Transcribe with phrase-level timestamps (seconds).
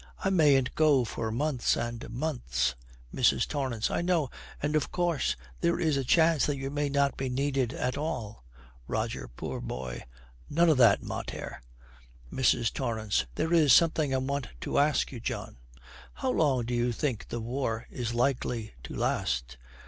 [0.25, 2.73] I mayn't go for months and months.'
[3.13, 3.47] MRS.
[3.47, 3.91] TORRANCE.
[3.91, 7.71] 'I know and, of course, there is a chance that you may not be needed
[7.71, 8.43] at all.'
[8.87, 10.05] ROGER, poor boy,
[10.49, 11.61] 'None of that, mater.'
[12.33, 12.73] MRS.
[12.73, 13.27] TORRANCE.
[13.35, 15.57] 'There is something I want to ask you, John
[16.13, 19.55] How long do you think the war is likely to last?'